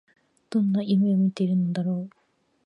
[0.49, 2.09] どんな夢を見ているのだろう